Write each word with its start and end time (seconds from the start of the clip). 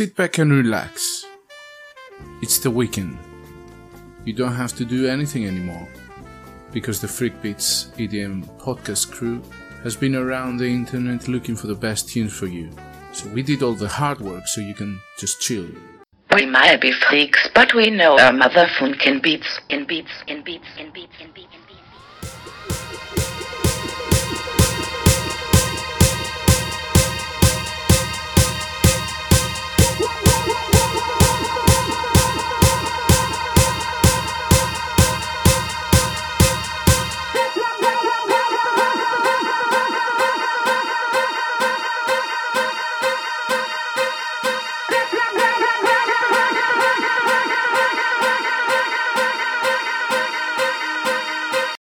Sit 0.00 0.16
back 0.16 0.38
and 0.38 0.50
relax. 0.50 1.26
It's 2.40 2.58
the 2.58 2.70
weekend. 2.70 3.18
You 4.24 4.32
don't 4.32 4.54
have 4.54 4.74
to 4.76 4.86
do 4.86 5.06
anything 5.06 5.44
anymore 5.44 5.86
because 6.72 7.02
the 7.02 7.06
Freak 7.06 7.42
Beats 7.42 7.92
EDM 7.98 8.48
podcast 8.58 9.10
crew 9.10 9.42
has 9.82 9.96
been 9.96 10.16
around 10.16 10.56
the 10.56 10.64
internet 10.64 11.28
looking 11.28 11.54
for 11.54 11.66
the 11.66 11.74
best 11.74 12.08
tunes 12.08 12.32
for 12.32 12.46
you. 12.46 12.70
So 13.12 13.28
we 13.28 13.42
did 13.42 13.62
all 13.62 13.74
the 13.74 13.88
hard 13.88 14.22
work 14.22 14.46
so 14.46 14.62
you 14.62 14.72
can 14.72 14.98
just 15.18 15.42
chill. 15.42 15.68
We 16.32 16.46
might 16.46 16.80
be 16.80 16.92
freaks, 16.92 17.50
but 17.54 17.74
we 17.74 17.90
know 17.90 18.18
our 18.18 18.32
mother 18.32 18.68
funkin' 18.78 19.22
beats, 19.22 19.60
in 19.68 19.86
beats, 19.86 20.12
in 20.26 20.42
beats, 20.42 20.64
in 20.78 20.92
beats, 20.94 21.12
in 21.20 21.30
beats. 21.32 21.39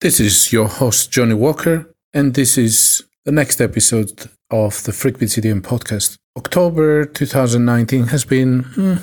This 0.09 0.19
is 0.19 0.51
your 0.51 0.67
host, 0.67 1.11
Johnny 1.11 1.35
Walker, 1.35 1.93
and 2.15 2.33
this 2.33 2.57
is 2.57 3.03
the 3.25 3.31
next 3.31 3.61
episode 3.61 4.27
of 4.49 4.81
the 4.81 4.91
Freak 4.91 5.19
Beats 5.19 5.37
EDM 5.37 5.61
podcast. 5.61 6.17
October 6.35 7.05
2019 7.05 8.07
has 8.07 8.25
been 8.25 8.63
hmm, 8.63 8.95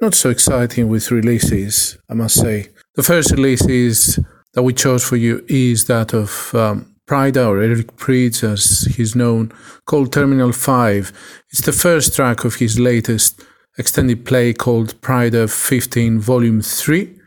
not 0.00 0.14
so 0.14 0.30
exciting 0.30 0.88
with 0.88 1.10
releases, 1.10 1.98
I 2.08 2.14
must 2.14 2.36
say. 2.40 2.68
The 2.94 3.02
first 3.02 3.32
release 3.32 4.18
that 4.54 4.62
we 4.62 4.72
chose 4.72 5.04
for 5.04 5.16
you 5.16 5.44
is 5.50 5.84
that 5.84 6.14
of 6.14 6.54
um, 6.54 6.96
Pryda, 7.06 7.46
or 7.46 7.60
Eric 7.60 7.94
Prydz 7.98 8.42
as 8.42 8.88
he's 8.96 9.14
known, 9.14 9.52
called 9.84 10.14
Terminal 10.14 10.52
5. 10.52 11.12
It's 11.50 11.60
the 11.60 11.72
first 11.72 12.16
track 12.16 12.42
of 12.46 12.54
his 12.54 12.80
latest 12.80 13.42
extended 13.76 14.24
play 14.24 14.54
called 14.54 14.98
Pryda 15.02 15.46
15 15.46 16.20
Volume 16.20 16.62
3 16.62 17.20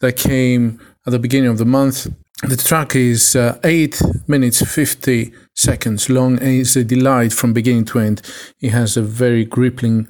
that 0.00 0.18
came 0.18 0.78
at 1.06 1.12
the 1.12 1.18
beginning 1.18 1.48
of 1.48 1.56
the 1.56 1.64
month. 1.64 2.06
The 2.42 2.56
track 2.56 2.96
is 2.96 3.36
uh, 3.36 3.60
8 3.62 4.02
minutes 4.26 4.62
50 4.62 5.32
seconds 5.54 6.10
long 6.10 6.38
and 6.40 6.48
is 6.48 6.74
a 6.74 6.82
delight 6.82 7.32
from 7.32 7.52
beginning 7.52 7.84
to 7.86 8.00
end. 8.00 8.20
It 8.60 8.70
has 8.70 8.96
a 8.96 9.02
very 9.02 9.44
gripping 9.44 10.08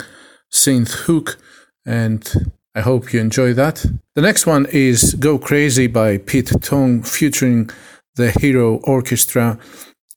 synth 0.50 0.92
hook 1.04 1.38
and 1.84 2.54
I 2.74 2.80
hope 2.80 3.12
you 3.12 3.20
enjoy 3.20 3.52
that. 3.54 3.84
The 4.14 4.22
next 4.22 4.46
one 4.46 4.64
is 4.72 5.12
Go 5.14 5.38
Crazy 5.38 5.86
by 5.88 6.16
Pete 6.16 6.52
Tong 6.62 7.02
featuring 7.02 7.68
the 8.16 8.30
Hero 8.30 8.76
Orchestra 8.84 9.58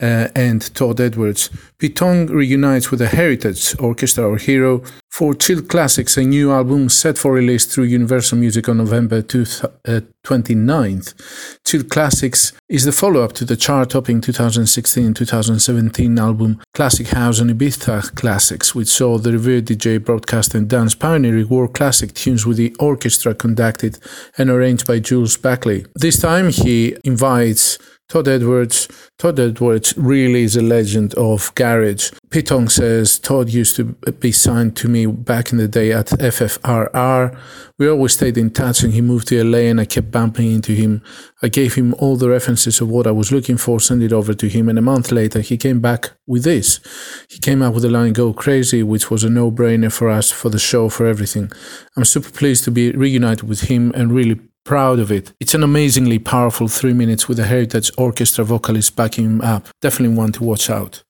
uh, 0.01 0.27
and 0.35 0.73
Todd 0.73 0.99
Edwards. 0.99 1.49
Pete 1.77 1.95
Tong 1.95 2.27
reunites 2.27 2.91
with 2.91 2.99
the 2.99 3.07
Heritage 3.07 3.79
Orchestra 3.79 4.27
or 4.27 4.37
Hero 4.37 4.83
for 5.11 5.33
Chill 5.33 5.61
Classics, 5.61 6.17
a 6.17 6.23
new 6.23 6.51
album 6.51 6.89
set 6.89 7.17
for 7.17 7.31
release 7.31 7.65
through 7.65 7.85
Universal 7.85 8.37
Music 8.37 8.67
on 8.67 8.77
November 8.77 9.21
2, 9.21 9.41
uh, 9.85 10.01
29th. 10.25 11.59
Chill 11.63 11.83
Classics 11.83 12.51
is 12.67 12.83
the 12.83 12.91
follow 12.91 13.21
up 13.21 13.31
to 13.33 13.45
the 13.45 13.55
chart 13.55 13.91
topping 13.91 14.19
2016 14.19 15.13
2017 15.13 16.19
album 16.19 16.61
Classic 16.73 17.07
House 17.07 17.39
and 17.39 17.49
Ibiza 17.49 18.13
Classics, 18.15 18.75
which 18.75 18.89
saw 18.89 19.17
the 19.17 19.31
revered 19.31 19.65
DJ 19.65 20.03
broadcast 20.03 20.53
and 20.53 20.69
dance 20.69 20.95
pioneer 20.95 21.35
reward 21.35 21.73
classic 21.73 22.13
tunes 22.13 22.45
with 22.45 22.57
the 22.57 22.75
orchestra 22.79 23.33
conducted 23.33 23.99
and 24.37 24.49
arranged 24.49 24.85
by 24.85 24.99
Jules 24.99 25.37
Buckley. 25.37 25.85
This 25.95 26.19
time 26.19 26.49
he 26.49 26.97
invites 27.03 27.77
Todd 28.07 28.27
Edwards. 28.27 28.87
Todd 29.17 29.39
Edwards 29.39 29.97
really 29.97 30.43
is 30.43 30.55
a 30.55 30.61
legend 30.61 31.15
of 31.15 31.53
garage. 31.55 32.11
Pete 32.29 32.47
Tong 32.47 32.69
says 32.69 33.17
Todd 33.17 33.49
used 33.49 33.75
to 33.77 33.83
be 34.19 34.31
signed 34.31 34.77
to 34.77 34.87
me 34.87 35.07
back 35.07 35.51
in 35.51 35.57
the 35.57 35.67
day 35.67 35.91
at 35.91 36.07
FFRR. 36.07 37.35
We 37.79 37.89
always 37.89 38.13
stayed 38.13 38.37
in 38.37 38.51
touch 38.51 38.83
and 38.83 38.93
he 38.93 39.01
moved 39.01 39.29
to 39.29 39.43
LA 39.43 39.69
and 39.69 39.81
I 39.81 39.85
kept 39.85 40.11
bumping 40.11 40.51
into 40.51 40.73
him. 40.73 41.01
I 41.41 41.47
gave 41.47 41.73
him 41.73 41.95
all 41.97 42.15
the 42.15 42.29
references 42.29 42.79
of 42.79 42.89
what 42.89 43.07
I 43.07 43.11
was 43.11 43.31
looking 43.31 43.57
for, 43.57 43.79
sent 43.79 44.03
it 44.03 44.13
over 44.13 44.33
to 44.35 44.47
him, 44.47 44.69
and 44.69 44.77
a 44.77 44.83
month 44.83 45.11
later 45.11 45.41
he 45.41 45.57
came 45.57 45.79
back 45.79 46.11
with 46.27 46.43
this. 46.43 46.79
He 47.27 47.39
came 47.39 47.63
out 47.63 47.73
with 47.73 47.83
the 47.83 47.89
line 47.89 48.13
Go 48.13 48.33
Crazy, 48.33 48.83
which 48.83 49.09
was 49.09 49.23
a 49.23 49.29
no 49.29 49.51
brainer 49.51 49.91
for 49.91 50.09
us, 50.09 50.31
for 50.31 50.49
the 50.49 50.59
show, 50.59 50.89
for 50.89 51.07
everything. 51.07 51.51
I'm 51.97 52.05
super 52.05 52.29
pleased 52.29 52.63
to 52.65 52.71
be 52.71 52.91
reunited 52.91 53.49
with 53.49 53.61
him 53.61 53.91
and 53.95 54.11
really 54.11 54.39
proud 54.65 54.99
of 54.99 55.11
it. 55.11 55.31
It's 55.39 55.53
an 55.53 55.63
amazingly 55.63 56.19
powerful 56.19 56.67
three 56.67 56.91
minutes 56.91 57.29
with 57.29 57.39
a 57.39 57.45
Heritage 57.45 57.91
Orchestra 57.97 58.43
vocalist 58.43 58.95
backing 58.95 59.25
him 59.25 59.41
up. 59.41 59.67
Definitely 59.79 60.17
one 60.17 60.31
to 60.33 60.43
watch 60.43 60.69
out. 60.69 61.03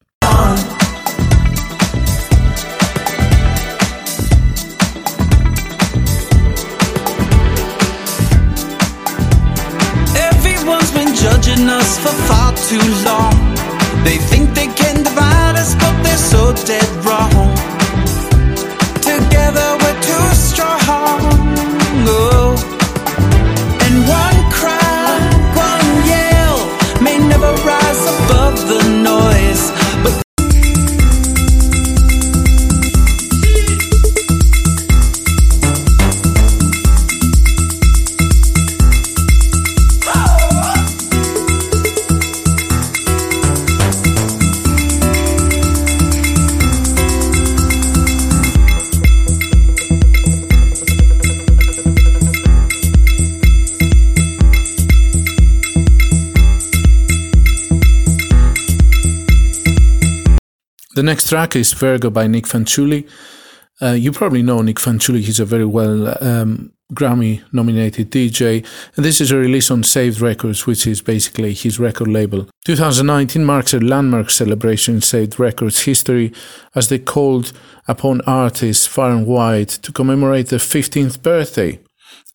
Everyone's 10.17 10.91
been 10.91 11.15
judging 11.15 11.69
us 11.69 11.97
for 11.97 12.13
far 12.27 12.51
too 12.67 12.85
long. 13.05 13.55
They 14.03 14.17
think 14.17 14.53
they 14.53 14.67
can 14.67 15.01
divide 15.03 15.55
us, 15.55 15.73
but 15.75 16.03
they're 16.03 16.17
so 16.17 16.53
dead 16.65 17.05
wrong. 17.05 17.74
The 60.95 61.03
next 61.03 61.27
track 61.27 61.57
is 61.57 61.73
Virgo 61.73 62.09
by 62.09 62.25
Nick 62.25 62.45
Fanciulli. 62.45 63.05
Uh, 63.81 63.91
you 63.91 64.13
probably 64.13 64.41
know 64.41 64.61
Nick 64.61 64.77
Fanciulli. 64.77 65.19
He's 65.19 65.41
a 65.41 65.45
very 65.45 65.65
well 65.65 66.07
um, 66.23 66.71
Grammy 66.93 67.43
nominated 67.51 68.09
DJ. 68.11 68.65
And 68.95 69.03
this 69.03 69.19
is 69.19 69.29
a 69.29 69.35
release 69.35 69.69
on 69.69 69.83
Saved 69.83 70.21
Records, 70.21 70.65
which 70.65 70.87
is 70.87 71.01
basically 71.01 71.53
his 71.53 71.81
record 71.81 72.07
label. 72.07 72.47
2019 72.63 73.43
marks 73.43 73.73
a 73.73 73.81
landmark 73.81 74.29
celebration 74.29 74.95
in 74.95 75.01
Saved 75.01 75.37
Records 75.37 75.83
history 75.83 76.31
as 76.75 76.87
they 76.87 76.99
called 76.99 77.51
upon 77.89 78.21
artists 78.21 78.87
far 78.87 79.11
and 79.11 79.27
wide 79.27 79.67
to 79.67 79.91
commemorate 79.91 80.47
their 80.47 80.59
15th 80.59 81.21
birthday 81.21 81.77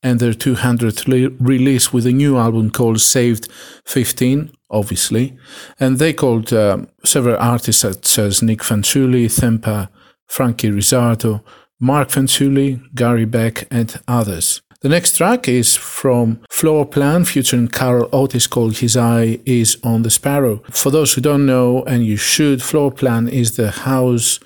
and 0.02 0.18
their 0.20 0.32
200th 0.32 1.06
le- 1.06 1.36
release 1.38 1.92
with 1.92 2.06
a 2.06 2.12
new 2.12 2.38
album 2.38 2.70
called 2.70 3.00
Saved 3.00 3.48
15, 3.84 4.50
obviously. 4.70 5.36
And 5.78 5.98
they 5.98 6.12
called 6.12 6.52
um, 6.52 6.88
several 7.04 7.36
artists 7.36 7.82
such 7.82 8.18
as 8.18 8.42
Nick 8.42 8.60
Fanciulli, 8.60 9.26
Thempa, 9.26 9.88
Frankie 10.26 10.70
Rizardo, 10.70 11.42
Mark 11.78 12.08
Fanciulli, 12.08 12.80
Gary 12.94 13.24
Beck, 13.24 13.66
and 13.70 14.00
others. 14.06 14.62
The 14.82 14.88
next 14.88 15.18
track 15.18 15.46
is 15.46 15.76
from 15.76 16.40
Floor 16.48 16.86
Plan 16.86 17.26
featuring 17.26 17.68
Carol 17.68 18.08
Otis 18.14 18.46
called 18.46 18.78
His 18.78 18.96
Eye 18.96 19.38
is 19.44 19.76
on 19.84 20.02
the 20.02 20.10
Sparrow. 20.10 20.62
For 20.70 20.90
those 20.90 21.12
who 21.12 21.20
don't 21.20 21.44
know, 21.44 21.82
and 21.84 22.06
you 22.06 22.16
should, 22.16 22.62
Floor 22.62 22.90
Plan 22.90 23.28
is 23.28 23.56
the 23.56 23.70
house 23.70 24.40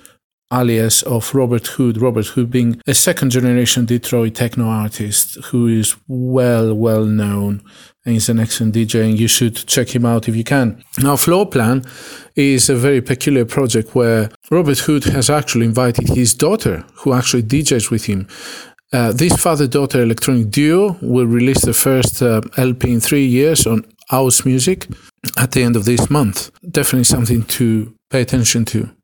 alias 0.51 1.03
of 1.03 1.33
Robert 1.33 1.67
Hood. 1.67 2.01
Robert 2.01 2.27
Hood 2.27 2.51
being 2.51 2.81
a 2.87 2.93
second 2.93 3.31
generation 3.31 3.85
Detroit 3.85 4.35
techno 4.35 4.67
artist 4.67 5.35
who 5.45 5.67
is 5.67 5.95
well, 6.07 6.73
well 6.73 7.05
known 7.05 7.63
and 8.05 8.13
he's 8.13 8.29
an 8.29 8.39
excellent 8.39 8.75
DJ 8.75 9.09
and 9.09 9.19
you 9.19 9.27
should 9.27 9.55
check 9.67 9.95
him 9.95 10.05
out 10.05 10.27
if 10.27 10.35
you 10.35 10.43
can. 10.43 10.83
Now, 10.99 11.15
Floor 11.15 11.47
Plan 11.47 11.83
is 12.35 12.69
a 12.69 12.75
very 12.75 13.01
peculiar 13.01 13.45
project 13.45 13.95
where 13.95 14.29
Robert 14.51 14.79
Hood 14.79 15.05
has 15.05 15.29
actually 15.29 15.65
invited 15.65 16.09
his 16.09 16.33
daughter 16.33 16.85
who 16.97 17.13
actually 17.13 17.43
DJs 17.43 17.89
with 17.89 18.05
him. 18.05 18.27
Uh, 18.93 19.11
this 19.11 19.35
father-daughter 19.35 20.01
electronic 20.01 20.51
duo 20.51 20.97
will 21.01 21.25
release 21.25 21.65
the 21.65 21.73
first 21.73 22.21
uh, 22.21 22.41
LP 22.57 22.93
in 22.93 22.99
three 22.99 23.25
years 23.25 23.65
on 23.65 23.83
House 24.09 24.45
Music 24.45 24.87
at 25.37 25.51
the 25.51 25.63
end 25.63 25.75
of 25.75 25.85
this 25.85 26.09
month. 26.09 26.51
Definitely 26.69 27.05
something 27.05 27.43
to 27.43 27.93
pay 28.09 28.21
attention 28.21 28.63
to. 28.65 28.94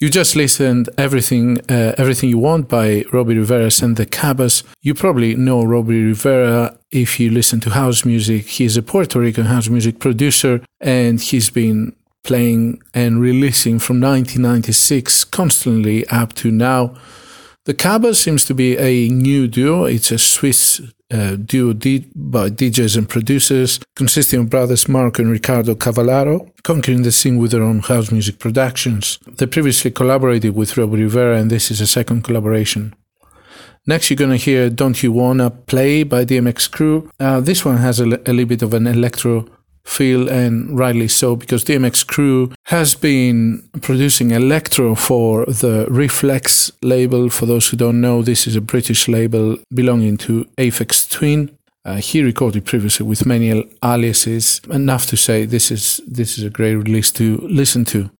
You 0.00 0.08
just 0.08 0.34
listened 0.34 0.88
everything, 0.96 1.58
uh, 1.68 1.94
everything 1.98 2.30
you 2.30 2.38
want 2.38 2.70
by 2.70 3.04
Robbie 3.12 3.36
Rivera 3.36 3.70
and 3.82 3.96
the 3.96 4.06
Cabas. 4.06 4.62
You 4.80 4.94
probably 4.94 5.34
know 5.34 5.62
Robbie 5.62 6.02
Rivera 6.04 6.78
if 6.90 7.20
you 7.20 7.30
listen 7.30 7.60
to 7.60 7.70
house 7.70 8.06
music. 8.06 8.46
He's 8.46 8.78
a 8.78 8.82
Puerto 8.82 9.20
Rican 9.20 9.44
house 9.44 9.68
music 9.68 9.98
producer, 9.98 10.62
and 10.80 11.20
he's 11.20 11.50
been 11.50 11.94
playing 12.22 12.82
and 12.94 13.20
releasing 13.20 13.78
from 13.78 14.00
1996 14.00 15.24
constantly 15.24 16.06
up 16.08 16.32
to 16.36 16.50
now. 16.50 16.96
The 17.70 17.74
Cabas 17.74 18.18
seems 18.18 18.44
to 18.46 18.52
be 18.52 18.76
a 18.78 19.08
new 19.10 19.46
duo. 19.46 19.84
It's 19.84 20.10
a 20.10 20.18
Swiss 20.18 20.80
uh, 21.08 21.36
duo 21.36 21.72
by 21.72 22.50
DJs 22.50 22.96
and 22.96 23.08
producers, 23.08 23.78
consisting 23.94 24.40
of 24.40 24.50
brothers 24.50 24.88
Mark 24.88 25.20
and 25.20 25.30
Ricardo 25.30 25.76
Cavallaro, 25.76 26.50
conquering 26.64 27.04
the 27.04 27.12
scene 27.12 27.38
with 27.38 27.52
their 27.52 27.62
own 27.62 27.78
house 27.78 28.10
music 28.10 28.40
productions. 28.40 29.20
They 29.24 29.46
previously 29.46 29.92
collaborated 29.92 30.56
with 30.56 30.76
Rob 30.76 30.94
Rivera, 30.94 31.38
and 31.38 31.48
this 31.48 31.70
is 31.70 31.80
a 31.80 31.86
second 31.86 32.24
collaboration. 32.24 32.92
Next, 33.86 34.10
you're 34.10 34.16
going 34.16 34.36
to 34.36 34.36
hear 34.36 34.68
Don't 34.68 35.00
You 35.00 35.12
Wanna 35.12 35.50
Play 35.50 36.02
by 36.02 36.24
DMX 36.24 36.68
Crew. 36.68 37.08
Uh, 37.20 37.38
this 37.38 37.64
one 37.64 37.76
has 37.76 38.00
a 38.00 38.06
little 38.06 38.46
bit 38.46 38.62
of 38.62 38.74
an 38.74 38.88
electro 38.88 39.46
feel, 39.84 40.28
and 40.28 40.78
rightly 40.78 41.08
so, 41.08 41.36
because 41.36 41.64
DMX 41.64 42.06
Crew 42.06 42.52
has 42.64 42.94
been 42.94 43.68
producing 43.80 44.30
electro 44.30 44.94
for 44.94 45.44
the 45.46 45.86
Rephlex 45.90 46.70
label. 46.82 47.30
For 47.30 47.46
those 47.46 47.68
who 47.68 47.76
don't 47.76 48.00
know, 48.00 48.22
this 48.22 48.46
is 48.46 48.56
a 48.56 48.60
British 48.60 49.08
label 49.08 49.58
belonging 49.72 50.16
to 50.18 50.44
Aphex 50.58 51.10
Twin. 51.10 51.56
Uh, 51.84 51.96
he 51.96 52.22
recorded 52.22 52.66
previously 52.66 53.06
with 53.06 53.24
many 53.24 53.66
aliases. 53.82 54.60
Enough 54.70 55.06
to 55.06 55.16
say 55.16 55.46
this 55.46 55.70
is 55.70 56.00
this 56.06 56.36
is 56.36 56.44
a 56.44 56.50
great 56.50 56.74
release 56.74 57.10
to 57.12 57.38
listen 57.38 57.84
to. 57.86 58.10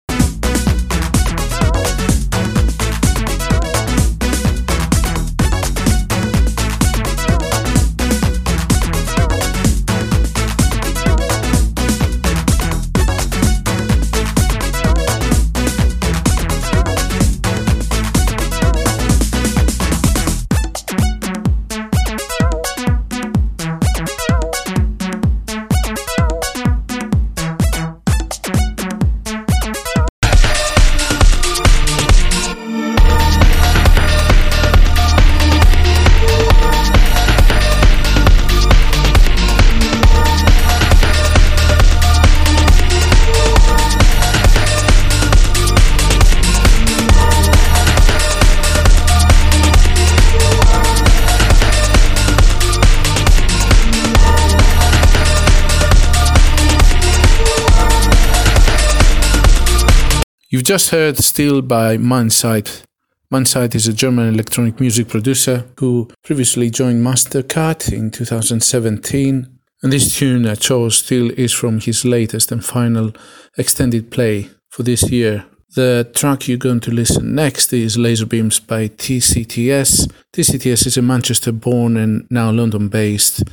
You've 60.53 60.65
just 60.65 60.91
heard 60.91 61.17
Still 61.17 61.63
by 61.63 61.97
Mindsight. 61.97 62.83
Mindsight 63.31 63.77
is 63.77 63.87
a 63.87 63.93
German 63.93 64.35
electronic 64.35 64.81
music 64.81 65.07
producer 65.07 65.69
who 65.79 66.09
previously 66.25 66.71
joined 66.71 67.07
Mastercard 67.07 67.93
in 67.93 68.11
2017. 68.11 69.47
And 69.85 69.93
this 69.93 70.17
tune 70.19 70.49
I 70.49 70.57
chose 70.57 70.99
still 70.99 71.31
is 71.39 71.53
from 71.53 71.79
his 71.79 72.05
latest 72.05 72.51
and 72.51 72.65
final 72.65 73.13
extended 73.57 74.11
play 74.11 74.51
for 74.69 74.83
this 74.83 75.09
year. 75.09 75.47
The 75.77 76.11
track 76.17 76.49
you're 76.49 76.59
going 76.59 76.81
to 76.81 76.91
listen 76.91 77.33
next 77.33 77.73
is 77.73 77.97
Laser 77.97 78.27
Beams 78.27 78.59
by 78.59 78.89
TCTS. 78.89 80.11
TCTS 80.33 80.85
is 80.85 80.97
a 80.97 81.03
Manchester 81.03 81.53
born 81.53 81.97
and 81.97 82.27
now 82.29 82.51
London 82.51 82.89
based 82.89 83.45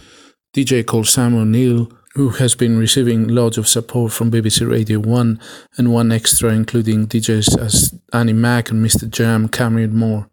DJ 0.52 0.84
called 0.84 1.08
Sam 1.08 1.36
O'Neill 1.36 1.92
who 2.18 2.30
has 2.30 2.56
been 2.56 2.80
receiving 2.80 3.28
loads 3.28 3.60
of 3.60 3.68
support 3.68 4.12
from 4.12 4.32
BBC 4.32 4.68
Radio 4.68 4.98
1 4.98 5.40
and 5.78 5.88
1Xtra, 5.90 6.52
including 6.52 7.06
DJs 7.06 7.60
as 7.60 7.94
Annie 8.12 8.34
Mac 8.34 8.72
and 8.72 8.84
MistaJam, 8.84 9.52
Cameron 9.52 9.96
Moore. 9.96 10.28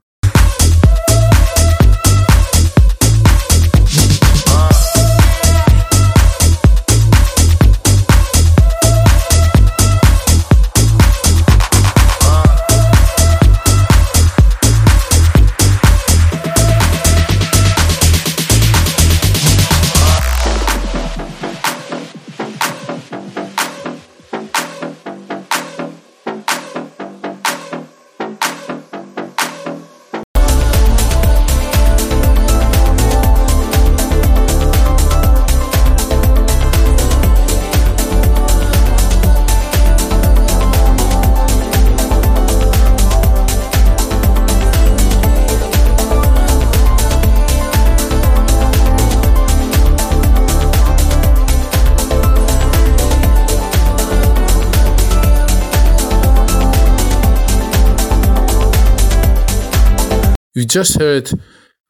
You 60.64 60.68
just 60.68 60.98
heard 60.98 61.30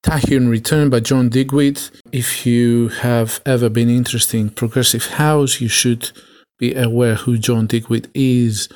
Tachyon 0.03 0.51
Return 0.51 0.91
by 0.91 0.99
John 0.99 1.29
Digweed. 1.29 1.81
If 2.11 2.45
you 2.45 2.89
have 2.89 3.41
ever 3.47 3.69
been 3.69 3.89
interested 3.89 4.41
in 4.41 4.51
progressive 4.51 5.07
house, 5.07 5.61
you 5.61 5.69
should 5.69 6.11
be 6.59 6.75
aware 6.75 7.15
who 7.15 7.39
John 7.39 7.69
Digweed 7.69 8.09
is. 8.15 8.69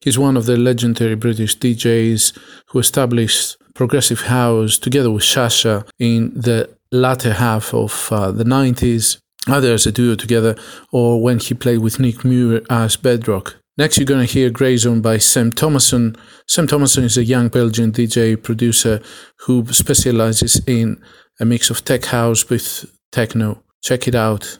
He's 0.00 0.18
one 0.18 0.36
of 0.36 0.46
the 0.46 0.56
legendary 0.56 1.14
British 1.14 1.56
DJs 1.56 2.36
who 2.70 2.80
established 2.80 3.56
progressive 3.76 4.22
house 4.22 4.76
together 4.76 5.12
with 5.12 5.22
Sasha 5.22 5.86
in 6.00 6.34
the 6.34 6.76
latter 6.90 7.34
half 7.34 7.72
of 7.72 8.08
uh, 8.10 8.32
the 8.32 8.42
90s, 8.42 9.18
either 9.46 9.72
as 9.72 9.86
a 9.86 9.92
duo 9.92 10.16
together 10.16 10.56
or 10.90 11.22
when 11.22 11.38
he 11.38 11.54
played 11.54 11.78
with 11.78 12.00
Nick 12.00 12.24
Muir 12.24 12.62
as 12.68 12.96
Bedrock. 12.96 13.54
Next, 13.78 13.96
you're 13.96 14.06
going 14.06 14.26
to 14.26 14.32
hear 14.32 14.50
Grey 14.50 14.76
Zone 14.76 15.00
by 15.00 15.18
Sam 15.18 15.52
Thomason. 15.52 16.16
Sam 16.48 16.66
Thomason 16.66 17.04
is 17.04 17.16
a 17.16 17.22
young 17.22 17.46
Belgian 17.46 17.92
DJ 17.92 18.42
producer 18.42 19.00
who 19.46 19.64
specializes 19.66 20.60
in 20.66 21.00
a 21.38 21.44
mix 21.44 21.70
of 21.70 21.84
tech 21.84 22.06
house 22.06 22.50
with 22.50 22.90
techno. 23.12 23.62
Check 23.80 24.08
it 24.08 24.16
out. 24.16 24.58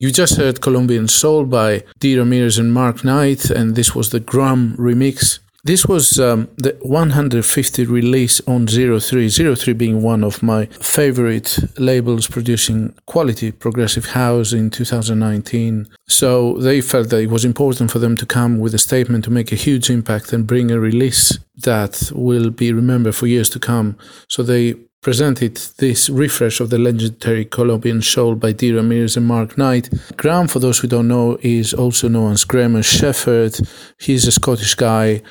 You 0.00 0.12
just 0.12 0.36
heard 0.36 0.60
Colombian 0.60 1.08
Soul 1.08 1.44
by 1.44 1.82
D. 1.98 2.16
Ramirez 2.16 2.56
and 2.56 2.72
Mark 2.72 3.02
Knight, 3.02 3.50
and 3.50 3.74
this 3.74 3.96
was 3.96 4.10
the 4.10 4.20
Grum 4.20 4.76
remix. 4.78 5.40
This 5.64 5.86
was 5.86 6.20
um, 6.20 6.48
the 6.56 6.78
150 6.82 7.84
release 7.84 8.40
on 8.46 8.68
03, 8.68 9.28
03 9.28 9.72
being 9.72 10.00
one 10.00 10.22
of 10.22 10.40
my 10.40 10.66
favorite 10.66 11.58
labels 11.80 12.28
producing 12.28 12.94
quality 13.06 13.50
progressive 13.50 14.06
house 14.06 14.52
in 14.52 14.70
2019. 14.70 15.88
So 16.06 16.52
they 16.58 16.80
felt 16.80 17.10
that 17.10 17.22
it 17.22 17.30
was 17.30 17.44
important 17.44 17.90
for 17.90 17.98
them 17.98 18.14
to 18.18 18.24
come 18.24 18.60
with 18.60 18.74
a 18.74 18.78
statement 18.78 19.24
to 19.24 19.32
make 19.32 19.50
a 19.50 19.56
huge 19.56 19.90
impact 19.90 20.32
and 20.32 20.46
bring 20.46 20.70
a 20.70 20.78
release 20.78 21.36
that 21.56 22.12
will 22.14 22.50
be 22.50 22.72
remembered 22.72 23.16
for 23.16 23.26
years 23.26 23.50
to 23.50 23.58
come. 23.58 23.98
So 24.28 24.44
they 24.44 24.76
presented 25.00 25.56
this 25.78 26.10
refresh 26.10 26.60
of 26.60 26.70
the 26.70 26.78
legendary 26.78 27.44
Colombian 27.44 28.02
soul 28.02 28.34
by 28.34 28.52
D. 28.52 28.72
Ramirez 28.72 29.16
and 29.16 29.26
Mark 29.26 29.56
Knight. 29.56 29.88
Grum, 30.16 30.48
for 30.48 30.58
those 30.58 30.80
who 30.80 30.88
don't 30.88 31.08
know, 31.08 31.38
is 31.40 31.72
also 31.72 32.08
known 32.08 32.32
as 32.32 32.44
Graham 32.44 32.80
Shepherd. 32.82 33.58
He's 34.00 34.26
a 34.26 34.32
Scottish 34.32 34.74
guy. 34.74 35.22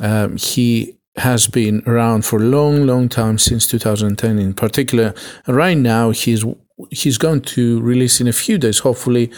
Um, 0.00 0.36
he 0.36 0.98
has 1.16 1.46
been 1.46 1.82
around 1.86 2.24
for 2.24 2.36
a 2.36 2.44
long, 2.44 2.86
long 2.86 3.08
time 3.08 3.38
since 3.38 3.66
2010 3.66 4.38
in 4.38 4.54
particular. 4.54 5.14
Right 5.46 5.76
now, 5.76 6.10
he's 6.10 6.44
he's 6.90 7.18
going 7.18 7.42
to 7.42 7.80
release 7.80 8.20
in 8.20 8.26
a 8.26 8.32
few 8.32 8.58
days, 8.58 8.80
hopefully, 8.80 9.30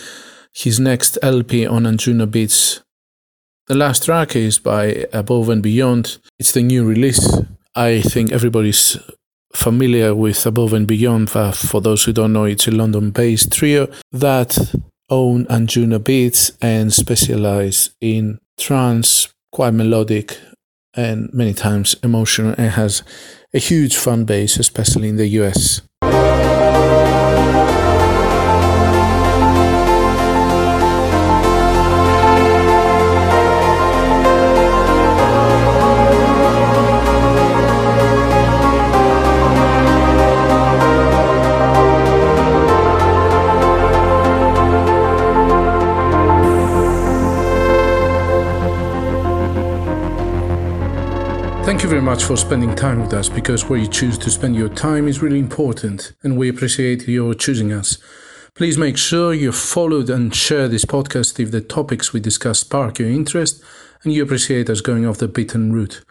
his 0.52 0.78
next 0.78 1.18
LP 1.22 1.66
on 1.66 1.82
Anjunabeats. 1.82 2.82
The 3.66 3.74
last 3.74 4.04
track 4.04 4.36
is 4.36 4.58
by 4.58 5.06
Above 5.12 5.48
and 5.48 5.62
Beyond. 5.62 6.18
It's 6.38 6.52
the 6.52 6.62
new 6.62 6.84
release. 6.84 7.26
I 7.74 8.02
think 8.02 8.30
everybody's 8.30 8.98
familiar 9.54 10.14
with 10.14 10.44
Above 10.46 10.72
and 10.72 10.86
Beyond. 10.86 11.30
For 11.30 11.80
those 11.80 12.04
who 12.04 12.12
don't 12.12 12.32
know, 12.32 12.44
it's 12.44 12.68
a 12.68 12.70
London 12.70 13.10
based 13.10 13.52
trio 13.52 13.88
that 14.12 14.74
own 15.08 15.46
Anjunabeats 15.46 16.56
and 16.60 16.92
specialize 16.92 17.90
in 18.00 18.38
trance, 18.58 19.28
quite 19.52 19.72
melodic 19.72 20.38
and 20.94 21.32
many 21.32 21.54
times 21.54 21.96
emotional, 22.02 22.54
and 22.58 22.70
has 22.70 23.02
a 23.52 23.58
huge 23.58 23.96
fan 23.96 24.24
base, 24.24 24.58
especially 24.58 25.08
in 25.08 25.16
the 25.16 25.26
US. 25.40 25.80
Very 51.94 52.02
much 52.04 52.24
for 52.24 52.36
spending 52.36 52.74
time 52.74 53.00
with 53.00 53.12
us 53.12 53.28
because 53.28 53.68
where 53.68 53.78
you 53.78 53.86
choose 53.86 54.18
to 54.18 54.28
spend 54.28 54.56
your 54.56 54.68
time 54.68 55.06
is 55.06 55.22
really 55.22 55.38
important 55.38 56.12
and 56.24 56.36
we 56.36 56.48
appreciate 56.48 57.06
your 57.06 57.32
choosing 57.34 57.72
us. 57.72 57.98
Please 58.56 58.76
make 58.76 58.96
sure 58.96 59.32
you 59.32 59.52
followed 59.52 60.10
and 60.10 60.34
share 60.34 60.66
this 60.66 60.84
podcast 60.84 61.38
if 61.38 61.52
the 61.52 61.60
topics 61.60 62.12
we 62.12 62.18
discuss 62.18 62.58
spark 62.58 62.98
your 62.98 63.08
interest 63.08 63.62
and 64.02 64.12
you 64.12 64.24
appreciate 64.24 64.68
us 64.68 64.80
going 64.80 65.06
off 65.06 65.18
the 65.18 65.28
beaten 65.28 65.72
route. 65.72 66.04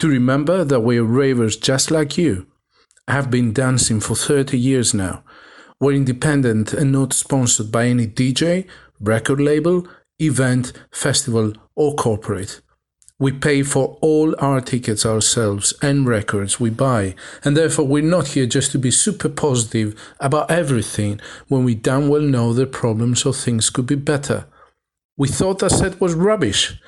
To 0.00 0.08
remember 0.08 0.64
that 0.64 0.80
we're 0.80 1.04
ravers 1.04 1.56
just 1.56 1.92
like 1.92 2.18
you. 2.18 2.48
I 3.06 3.12
have 3.12 3.30
been 3.30 3.52
dancing 3.52 4.00
for 4.00 4.16
30 4.16 4.58
years 4.58 4.94
now. 4.94 5.22
We're 5.78 5.92
independent 5.92 6.72
and 6.72 6.90
not 6.90 7.12
sponsored 7.12 7.70
by 7.70 7.86
any 7.86 8.08
DJ, 8.08 8.66
record 8.98 9.40
label, 9.40 9.86
event, 10.18 10.72
festival, 10.90 11.52
or 11.76 11.94
corporate. 11.94 12.62
We 13.20 13.32
pay 13.32 13.64
for 13.64 13.98
all 14.00 14.36
our 14.38 14.60
tickets 14.60 15.04
ourselves 15.04 15.74
and 15.82 16.06
records 16.06 16.60
we 16.60 16.70
buy, 16.70 17.16
and 17.44 17.56
therefore 17.56 17.84
we're 17.84 18.00
not 18.00 18.28
here 18.28 18.46
just 18.46 18.70
to 18.72 18.78
be 18.78 18.92
super 18.92 19.28
positive 19.28 20.00
about 20.20 20.52
everything 20.52 21.20
when 21.48 21.64
we 21.64 21.74
damn 21.74 22.08
well 22.08 22.20
know 22.22 22.52
the 22.52 22.64
problems 22.64 23.26
or 23.26 23.34
things 23.34 23.70
could 23.70 23.86
be 23.86 23.96
better. 23.96 24.46
We 25.16 25.26
thought 25.26 25.58
that 25.58 25.70
set 25.70 26.00
was 26.00 26.14
rubbish. 26.14 26.80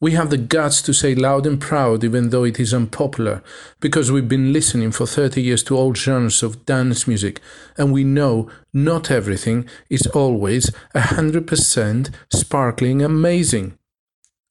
We 0.00 0.12
have 0.12 0.30
the 0.30 0.38
guts 0.38 0.80
to 0.82 0.94
say 0.94 1.14
loud 1.14 1.46
and 1.46 1.60
proud, 1.60 2.02
even 2.02 2.30
though 2.30 2.44
it 2.44 2.58
is 2.58 2.72
unpopular, 2.72 3.42
because 3.80 4.10
we've 4.10 4.28
been 4.28 4.54
listening 4.54 4.90
for 4.90 5.06
30 5.06 5.42
years 5.42 5.62
to 5.64 5.76
all 5.76 5.94
genres 5.94 6.42
of 6.42 6.64
dance 6.64 7.06
music, 7.06 7.42
and 7.76 7.92
we 7.92 8.04
know 8.04 8.50
not 8.72 9.10
everything 9.10 9.68
is 9.90 10.06
always 10.08 10.70
100% 10.94 12.10
sparkling 12.32 13.02
amazing. 13.02 13.78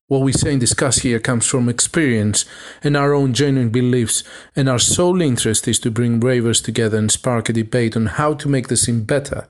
What 0.07 0.21
we 0.21 0.33
say 0.33 0.51
and 0.51 0.59
discuss 0.59 0.99
here 0.99 1.19
comes 1.19 1.45
from 1.47 1.69
experience 1.69 2.45
and 2.83 2.97
our 2.97 3.13
own 3.13 3.33
genuine 3.33 3.69
beliefs, 3.69 4.23
and 4.55 4.67
our 4.67 4.79
sole 4.79 5.21
interest 5.21 5.67
is 5.67 5.79
to 5.79 5.91
bring 5.91 6.19
ravers 6.19 6.61
together 6.61 6.97
and 6.97 7.09
spark 7.09 7.47
a 7.47 7.53
debate 7.53 7.95
on 7.95 8.07
how 8.07 8.33
to 8.33 8.49
make 8.49 8.67
the 8.67 8.75
scene 8.75 9.05
better 9.05 9.47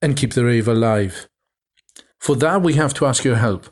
and 0.00 0.16
keep 0.16 0.34
the 0.34 0.44
rave 0.44 0.68
alive. 0.68 1.28
For 2.20 2.36
that, 2.36 2.62
we 2.62 2.74
have 2.74 2.94
to 2.94 3.06
ask 3.06 3.24
your 3.24 3.36
help. 3.36 3.68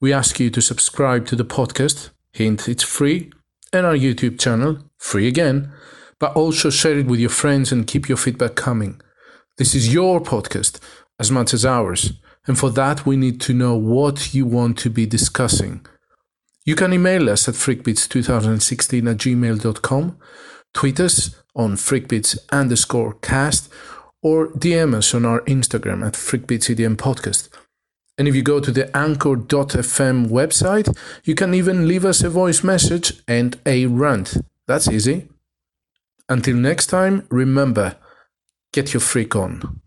We 0.00 0.12
ask 0.12 0.40
you 0.40 0.50
to 0.50 0.60
subscribe 0.60 1.26
to 1.26 1.36
the 1.36 1.44
podcast, 1.44 2.10
hint, 2.32 2.68
it's 2.68 2.82
free, 2.82 3.32
and 3.72 3.86
our 3.86 3.96
YouTube 3.96 4.38
channel, 4.38 4.78
free 4.98 5.28
again, 5.28 5.72
but 6.18 6.34
also 6.34 6.70
share 6.70 6.98
it 6.98 7.06
with 7.06 7.20
your 7.20 7.30
friends 7.30 7.70
and 7.70 7.86
keep 7.86 8.08
your 8.08 8.18
feedback 8.18 8.56
coming. 8.56 9.00
This 9.58 9.74
is 9.74 9.92
your 9.92 10.20
podcast 10.20 10.80
as 11.20 11.30
much 11.30 11.54
as 11.54 11.64
ours. 11.64 12.12
And 12.48 12.58
for 12.58 12.70
that, 12.70 13.04
we 13.04 13.16
need 13.16 13.40
to 13.42 13.52
know 13.52 13.76
what 13.76 14.34
you 14.34 14.46
want 14.46 14.78
to 14.78 14.90
be 14.90 15.04
discussing. 15.04 15.84
You 16.64 16.74
can 16.74 16.94
email 16.94 17.28
us 17.28 17.46
at 17.46 17.54
freakbeats2016 17.54 19.10
at 19.10 19.16
gmail.com, 19.18 20.18
tweet 20.72 20.98
us 20.98 21.36
on 21.54 21.76
freakbeats 21.76 22.38
underscore 22.50 23.14
cast, 23.20 23.70
or 24.22 24.48
DM 24.48 24.94
us 24.94 25.14
on 25.14 25.26
our 25.26 25.42
Instagram 25.42 26.06
at 26.06 26.14
freakbeatsEDM 26.14 26.96
podcast. 26.96 27.50
And 28.16 28.26
if 28.26 28.34
you 28.34 28.42
go 28.42 28.60
to 28.60 28.72
the 28.72 28.94
anchor.fm 28.96 30.28
website, 30.28 30.96
you 31.24 31.34
can 31.34 31.54
even 31.54 31.86
leave 31.86 32.04
us 32.04 32.22
a 32.22 32.30
voice 32.30 32.64
message 32.64 33.12
and 33.28 33.60
a 33.64 33.86
rant. 33.86 34.38
That's 34.66 34.88
easy. 34.88 35.28
Until 36.28 36.56
next 36.56 36.86
time, 36.86 37.26
remember, 37.30 37.96
get 38.72 38.92
your 38.92 39.00
freak 39.00 39.36
on. 39.36 39.80